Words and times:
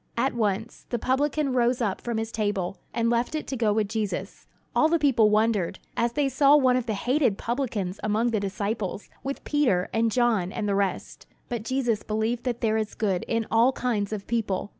At 0.17 0.33
once, 0.33 0.87
the 0.89 0.97
publican 0.97 1.53
rose 1.53 1.79
up 1.79 2.01
from 2.01 2.17
his 2.17 2.31
table, 2.31 2.79
and 2.91 3.07
left 3.07 3.35
it 3.35 3.45
to 3.45 3.55
go 3.55 3.71
with 3.71 3.87
Jesus. 3.87 4.47
All 4.75 4.89
the 4.89 4.97
people 4.97 5.29
wondered, 5.29 5.77
as 5.95 6.13
they 6.13 6.27
saw 6.27 6.57
one 6.57 6.75
of 6.75 6.87
the 6.87 6.95
hated 6.95 7.37
publicans 7.37 7.99
among 8.01 8.31
the 8.31 8.39
disciples, 8.39 9.11
with 9.23 9.43
Peter, 9.43 9.89
and 9.93 10.11
John, 10.11 10.51
and 10.51 10.67
the 10.67 10.73
rest. 10.73 11.27
But 11.49 11.61
Jesus 11.61 12.01
believed 12.01 12.45
that 12.45 12.61
there 12.61 12.77
is 12.77 12.95
good 12.95 13.23
in 13.27 13.45
all 13.51 13.73
kinds 13.73 14.11
of 14.11 14.25
people. 14.25 14.69